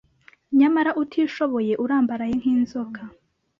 Nyamara 0.59 0.91
utishoboye 1.01 1.73
urambaraye 1.83 2.33
nkinzoka 2.41 3.01